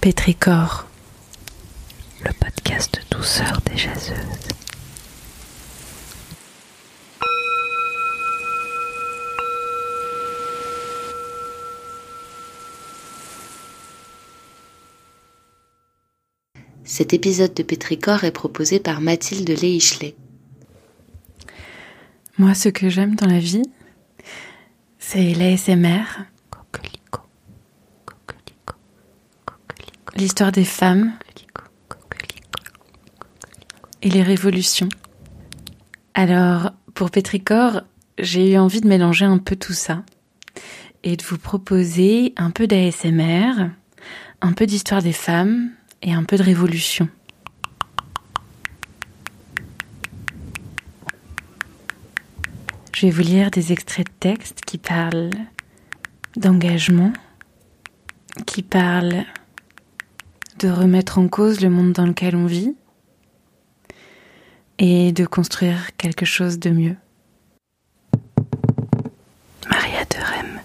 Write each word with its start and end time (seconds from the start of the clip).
Pétricor, 0.00 0.86
le 2.24 2.32
podcast 2.32 3.02
douceur 3.10 3.60
des 3.66 3.76
jaseuses. 3.76 4.16
Cet 16.84 17.12
épisode 17.12 17.52
de 17.52 17.62
Pétricor 17.62 18.24
est 18.24 18.30
proposé 18.30 18.80
par 18.80 19.02
Mathilde 19.02 19.50
Leichelet. 19.50 20.14
Moi, 22.38 22.54
ce 22.54 22.70
que 22.70 22.88
j'aime 22.88 23.16
dans 23.16 23.26
la 23.26 23.38
vie, 23.38 23.70
c'est 24.98 25.34
l'ASMR, 25.34 26.04
l'histoire 30.20 30.52
des 30.52 30.66
femmes 30.66 31.14
et 34.02 34.10
les 34.10 34.22
révolutions. 34.22 34.90
Alors, 36.12 36.72
pour 36.92 37.10
Pétricor, 37.10 37.80
j'ai 38.18 38.52
eu 38.52 38.58
envie 38.58 38.82
de 38.82 38.86
mélanger 38.86 39.24
un 39.24 39.38
peu 39.38 39.56
tout 39.56 39.72
ça 39.72 40.02
et 41.04 41.16
de 41.16 41.22
vous 41.22 41.38
proposer 41.38 42.34
un 42.36 42.50
peu 42.50 42.66
d'ASMR, 42.66 43.70
un 44.42 44.52
peu 44.52 44.66
d'histoire 44.66 45.00
des 45.00 45.14
femmes 45.14 45.70
et 46.02 46.12
un 46.12 46.24
peu 46.24 46.36
de 46.36 46.42
révolution. 46.42 47.08
Je 52.92 53.06
vais 53.06 53.10
vous 53.10 53.22
lire 53.22 53.50
des 53.50 53.72
extraits 53.72 54.06
de 54.06 54.12
texte 54.20 54.60
qui 54.66 54.76
parlent 54.76 55.30
d'engagement, 56.36 57.14
qui 58.44 58.62
parlent 58.62 59.24
de 60.60 60.68
remettre 60.68 61.18
en 61.18 61.28
cause 61.28 61.60
le 61.60 61.70
monde 61.70 61.92
dans 61.92 62.06
lequel 62.06 62.36
on 62.36 62.46
vit 62.46 62.74
et 64.78 65.12
de 65.12 65.24
construire 65.24 65.96
quelque 65.96 66.26
chose 66.26 66.58
de 66.58 66.70
mieux. 66.70 66.96
Maria 69.70 70.04
de 70.04 70.16
Rem, 70.16 70.60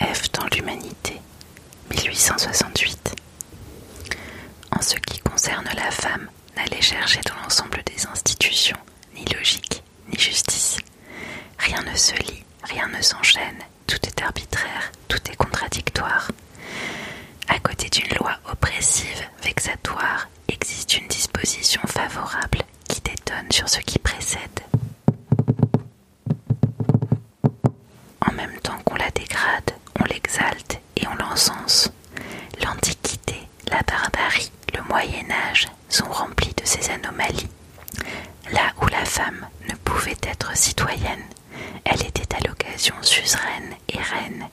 F 0.00 0.30
dans 0.32 0.46
l'humanité, 0.54 1.20
1868. 1.90 3.14
En 4.72 4.80
ce 4.80 4.96
qui 4.96 5.20
concerne 5.20 5.68
la 5.74 5.90
femme, 5.90 6.28
n'allez 6.56 6.80
chercher 6.82 7.20
dans 7.26 7.40
l'ensemble 7.42 7.82
des 7.86 8.06
institutions 8.06 8.76
ni 9.14 9.24
logique 9.34 9.82
ni 10.10 10.18
justice. 10.18 10.78
Rien 11.58 11.82
ne 11.90 11.96
se 11.96 12.14
lie, 12.14 12.44
rien 12.62 12.88
ne 12.88 13.02
s'enchaîne, 13.02 13.58
tout 13.86 13.98
est 14.06 14.22
arbitraire, 14.22 14.92
tout 15.08 15.20
est 15.30 15.36
contradictoire. 15.36 16.30
À 17.48 17.58
côté 17.60 17.88
d'une 17.88 18.16
loi 18.18 18.32
oppressive, 18.50 19.22
vexatoire, 19.42 20.28
existe 20.48 20.96
une 20.98 21.08
disposition 21.08 21.80
favorable 21.86 22.58
qui 22.88 23.00
détonne 23.00 23.50
sur 23.50 23.68
ce 23.68 23.80
qui 23.80 23.98
précède. 23.98 24.60
En 28.26 28.32
même 28.32 28.58
temps 28.62 28.78
qu'on 28.84 28.96
la 28.96 29.10
dégrade, 29.10 29.70
on 30.00 30.04
l'exalte 30.04 30.80
L'Antiquité, 32.64 33.36
la 33.70 33.82
barbarie, 33.82 34.50
le 34.74 34.82
Moyen 34.84 35.30
Âge 35.50 35.66
sont 35.90 36.10
remplis 36.10 36.54
de 36.56 36.64
ces 36.64 36.88
anomalies. 36.90 37.50
Là 38.52 38.72
où 38.80 38.86
la 38.86 39.04
femme 39.04 39.46
ne 39.68 39.74
pouvait 39.74 40.16
être 40.22 40.56
citoyenne, 40.56 41.26
elle 41.84 42.00
était 42.06 42.34
à 42.34 42.48
l'occasion 42.48 42.94
suzeraine 43.02 43.74
et 43.90 43.98
reine. 43.98 44.48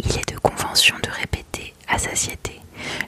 Il 0.00 0.18
est 0.18 0.34
de 0.34 0.38
convention 0.38 0.96
de 1.02 1.08
répéter 1.08 1.72
à 1.88 1.98
satiété 1.98 2.60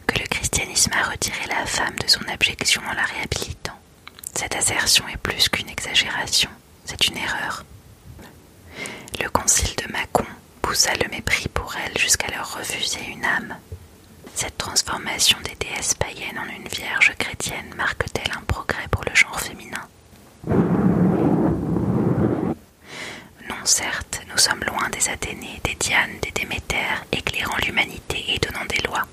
que 0.06 0.18
le 0.18 0.26
christianisme 0.26 0.92
a 0.94 1.10
retiré 1.10 1.46
la 1.46 1.66
femme 1.66 1.96
de 2.02 2.08
son 2.08 2.26
abjection 2.32 2.80
en 2.90 2.94
la 2.94 3.04
réhabilitant. 3.04 3.78
Cette 4.34 4.56
assertion 4.56 5.06
est 5.08 5.18
plus 5.18 5.50
qu'une 5.50 5.68
exagération, 5.68 6.48
c'est 6.86 7.06
une 7.08 7.18
erreur. 7.18 7.66
Le 9.20 9.28
concile 9.28 9.76
de 9.76 9.92
le 10.70 11.08
mépris 11.10 11.48
pour 11.48 11.74
elle 11.76 11.96
jusqu'à 11.96 12.30
leur 12.30 12.58
refuser 12.58 13.00
une 13.10 13.24
âme. 13.24 13.56
Cette 14.34 14.58
transformation 14.58 15.38
des 15.42 15.54
déesses 15.54 15.94
païennes 15.94 16.38
en 16.38 16.44
une 16.44 16.68
vierge 16.68 17.14
chrétienne 17.18 17.72
marque-t-elle 17.74 18.32
un 18.36 18.42
progrès 18.42 18.86
pour 18.90 19.02
le 19.04 19.14
genre 19.14 19.40
féminin? 19.40 19.88
Non, 23.48 23.64
certes, 23.64 24.20
nous 24.30 24.36
sommes 24.36 24.62
loin 24.64 24.90
des 24.90 25.08
Athénées, 25.08 25.58
des 25.64 25.74
Dianes, 25.74 26.18
des 26.20 26.32
Démétères, 26.32 27.02
éclairant 27.12 27.56
l'humanité 27.64 28.22
et 28.28 28.38
donnant 28.38 28.66
des 28.66 28.82
lois. 28.86 29.06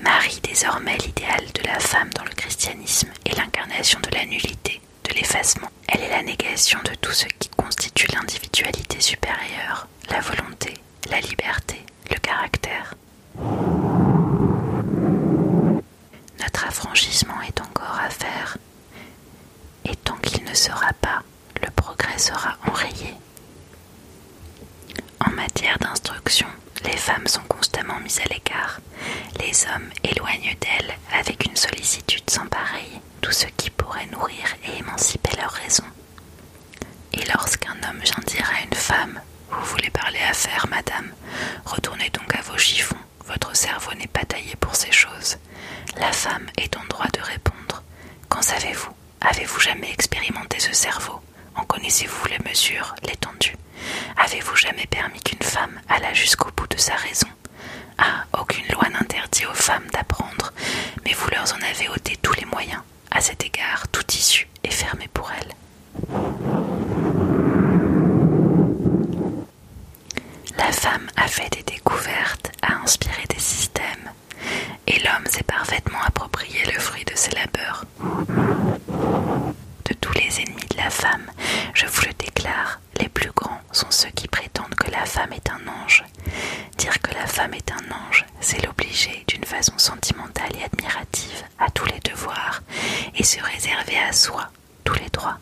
Marie, 0.00 0.40
désormais 0.44 0.96
l'idéal 0.98 1.44
de 1.54 1.66
la 1.66 1.80
femme 1.80 2.10
dans 2.10 2.24
le 2.24 2.30
christianisme, 2.30 3.10
est 3.26 3.36
l'incarnation 3.36 3.98
de 4.00 4.14
la 4.16 4.24
nullité, 4.26 4.80
de 5.08 5.14
l'effacement. 5.14 5.68
Elle 5.88 6.02
est 6.02 6.10
la 6.10 6.22
négation 6.22 6.78
de 6.84 6.94
tout 6.94 7.12
ce 7.12 7.26
qui 7.26 7.50
constitue 7.92 8.14
l'individualité 8.14 9.00
supérieure, 9.00 9.86
la 10.10 10.20
volonté, 10.20 10.74
la 11.10 11.20
liberté, 11.20 11.84
le 12.10 12.16
caractère. 12.18 12.94
Notre 16.40 16.66
affranchissement 16.66 17.40
est 17.42 17.60
encore 17.60 17.98
à 18.04 18.08
faire, 18.10 18.56
et 19.84 19.94
tant 19.96 20.16
qu'il 20.16 20.44
ne 20.44 20.54
sera 20.54 20.92
pas, 21.00 21.22
le 21.62 21.70
progrès 21.70 22.18
sera 22.18 22.56
enrayé. 22.66 23.14
En 25.26 25.30
matière 25.30 25.78
d'instruction, 25.78 26.48
les 26.84 26.96
femmes 26.96 27.26
sont 27.26 27.42
constamment 27.48 27.98
mises 28.00 28.20
à 28.20 28.32
l'écart. 28.32 28.80
Les 29.40 29.64
hommes 29.66 29.90
éloignent 30.04 30.56
d'elles 30.60 30.96
avec 31.12 31.44
une 31.46 31.56
sollicitude 31.56 32.28
sans 32.30 32.46
pareille 32.46 33.00
tout 33.20 33.32
ce 33.32 33.46
qui 33.56 33.70
pourrait 33.70 34.06
nourrir 34.06 34.44
et 34.64 34.78
émanciper 34.78 35.36
leur 35.36 35.50
raison. 35.50 35.84
Et 37.12 37.24
lorsqu'un 37.34 37.76
homme 37.88 38.00
vient 38.02 38.22
dire 38.26 38.50
à 38.50 38.62
une 38.64 38.74
femme 38.74 39.20
Vous 39.50 39.64
voulez 39.66 39.90
parler 39.90 40.18
affaires, 40.28 40.66
madame 40.70 41.12
Retournez 41.64 42.10
donc 42.10 42.34
à 42.34 42.40
vos 42.42 42.58
chiffons, 42.58 42.96
votre 43.26 43.54
cerveau 43.54 43.92
n'est 43.94 44.06
pas 44.06 44.24
taillé 44.24 44.54
pour 44.60 44.74
ces 44.74 44.92
choses. 44.92 45.38
La 45.98 46.12
femme 46.12 46.46
est 46.56 46.76
en 46.76 46.84
droit 46.88 47.08
de 47.12 47.20
répondre 47.20 47.82
Qu'en 48.28 48.42
savez-vous 48.42 48.90
Avez-vous 49.20 49.60
jamais 49.60 49.90
expérimenté 49.92 50.58
ce 50.58 50.72
cerveau 50.72 51.20
En 51.54 51.64
connaissez-vous 51.64 52.26
les 52.28 52.38
mesures, 52.50 52.94
l'étendue 53.06 53.56
Avez-vous 54.16 54.56
jamais 54.56 54.86
qu'une 55.24 55.42
femme 55.42 55.80
allât 55.88 56.14
jusqu'au 56.14 56.50
bout 56.56 56.66
de 56.68 56.76
sa 56.78 56.94
raison 56.94 57.28
Ah, 57.98 58.24
aucune 58.38 58.66
loi 58.72 58.88
n'interdit 58.88 59.46
aux 59.46 59.54
femmes 59.54 59.86
d'apprendre, 59.92 60.52
mais 61.04 61.12
vous 61.12 61.28
leur 61.30 61.44
en 61.44 61.70
avez 61.70 61.88
ôté 61.88 62.16
tous 62.22 62.34
les 62.34 62.44
moyens. 62.46 62.80
À 63.10 63.20
cet 63.20 63.44
égard, 63.44 63.86
tout 63.92 64.06
issue 64.12 64.48
est 64.64 64.70
fermé 64.70 65.08
pour 65.12 65.30
elles. 65.32 65.54
La 70.56 70.72
femme 70.72 71.08
a 71.16 71.26
fait 71.28 71.50
des 71.50 71.62
découvertes, 71.62 72.50
a 72.62 72.74
inspiré 72.82 73.22
des 73.28 73.38
systèmes, 73.40 74.10
et 74.86 74.98
l'homme 75.00 75.26
s'est 75.26 75.42
parfaitement 75.42 76.02
approprié 76.06 76.64
le 76.72 76.78
fruit 76.78 77.04
de 77.04 77.14
ses 77.14 77.30
labeurs. 77.32 77.84
De 79.84 79.94
tous 80.00 80.12
les 80.14 80.40
ennemis 80.40 80.66
de 80.70 80.76
la 80.76 80.90
femme, 80.90 81.26
je 81.74 81.86
vous 81.86 82.02
le 82.06 82.12
déclare, 82.14 82.80
les 83.00 83.08
plus 83.08 83.30
grands 83.34 83.60
sont 83.72 83.90
ceux 83.90 84.10
qui 84.10 84.28
prétendent 84.28 84.74
que 84.74 84.90
la 84.90 85.04
femme 85.04 85.32
est 85.32 85.50
un 85.50 85.60
ange. 85.84 86.04
Dire 86.78 87.00
que 87.00 87.12
la 87.14 87.26
est 87.50 87.72
un 87.72 87.94
ange, 88.08 88.24
c'est 88.40 88.64
l'obliger 88.64 89.24
d'une 89.26 89.44
façon 89.44 89.76
sentimentale 89.76 90.50
et 90.58 90.64
admirative 90.64 91.42
à 91.58 91.70
tous 91.70 91.86
les 91.86 91.98
devoirs 92.00 92.62
et 93.16 93.24
se 93.24 93.40
réserver 93.40 93.98
à 93.98 94.12
soi 94.12 94.48
tous 94.84 94.94
les 94.94 95.08
droits. 95.10 95.38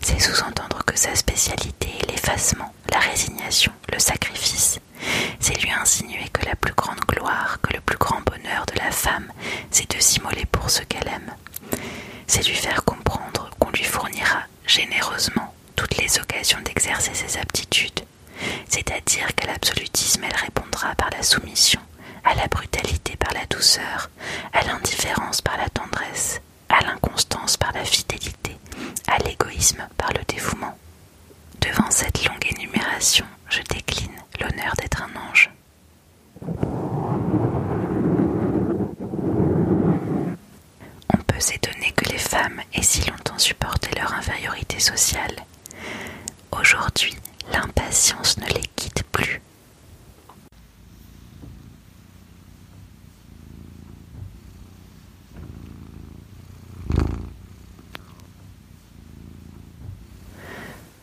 C'est 0.00 0.18
sous-entendre 0.18 0.84
que 0.84 0.98
sa 0.98 1.14
spécialité 1.14 1.88
est 2.02 2.10
l'effacement, 2.10 2.72
la 2.90 2.98
résignation, 2.98 3.72
le 3.92 3.98
sacrifice. 3.98 4.80
C'est 5.40 5.60
lui 5.62 5.70
insinuer 5.70 6.28
que 6.32 6.44
la 6.46 6.56
plus 6.56 6.74
grande 6.74 7.00
gloire, 7.00 7.58
que 7.62 7.72
le 7.74 7.80
plus 7.80 7.98
grand 7.98 8.20
bonheur 8.22 8.66
de 8.66 8.78
la 8.78 8.90
femme, 8.90 9.32
c'est 9.70 9.90
de 9.94 10.00
s'immoler 10.00 10.44
pour 10.46 10.70
ce 10.70 10.82
qu'elle 10.82 11.08
aime. 11.08 11.34
C'est 12.26 12.46
lui 12.46 12.54
faire 12.54 12.84
comprendre 12.84 13.50
qu'on 13.58 13.70
lui 13.70 13.84
fournira 13.84 14.42
généreusement 14.66 15.54
toutes 15.76 15.96
les 15.98 16.18
occasions 16.18 16.60
d'exercer 16.64 17.14
ses 17.14 17.38
aptitudes, 17.38 18.00
c'est-à-dire 18.68 19.34
qu'à 19.34 19.46
l'absolutisme 19.46 20.22
elle 20.24 20.36
répondra 20.36 20.94
par 20.94 21.10
la 21.10 21.22
soumission, 21.22 21.80
à 22.24 22.34
la 22.34 22.46
brutalité 22.48 23.16
par 23.16 23.32
la 23.34 23.46
douceur, 23.46 24.10
à 24.52 24.62
l'indifférence 24.64 25.40
par 25.40 25.56
la 25.56 25.68
tendresse, 25.68 26.40
à 26.68 26.80
l'inconstance 26.84 27.56
par 27.56 27.72
la 27.72 27.84
fidélité, 27.84 28.56
à 29.08 29.18
l'égoïsme 29.18 29.86
par 29.96 30.10
le 30.12 30.24
dévouement. 30.26 30.76
Devant 31.60 31.90
cette 31.90 32.24
longue 32.24 32.46
énumération, 32.58 33.26
je 33.48 33.60
décline 33.62 34.12
l'honneur 34.40 34.74
d'être 34.78 35.02
un 35.02 35.30
ange. 35.30 35.50
On 41.14 41.18
peut 41.26 41.40
s'étonner 41.40 41.92
que 41.92 42.10
les 42.10 42.18
femmes 42.18 42.60
aient 42.74 42.82
si 42.82 43.08
longtemps 43.08 43.38
supporté 43.38 43.90
leur 43.98 44.12
infériorité 44.14 44.78
sociale. 44.80 45.36
Aujourd'hui, 46.50 47.16
l'impatience 47.50 48.38
ne 48.38 48.46
les 48.46 48.68
quitte 48.76 49.02
plus. 49.04 49.40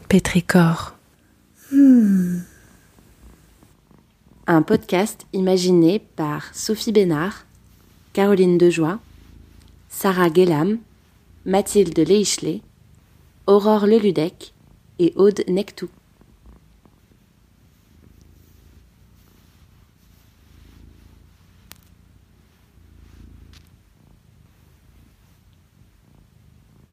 Pétricor. 0.07 0.95
Hmm. 1.71 2.39
Un 4.47 4.63
podcast 4.63 5.27
imaginé 5.33 5.99
par 5.99 6.51
Sophie 6.55 6.91
Bénard, 6.91 7.45
Caroline 8.13 8.57
Dejoie, 8.57 8.97
Sarah 9.89 10.31
Guélam, 10.31 10.79
Mathilde 11.45 11.99
Leichelet, 11.99 12.61
Aurore 13.45 13.85
Leludec 13.85 14.53
et 14.97 15.13
Aude 15.15 15.43
Nectou. 15.47 15.89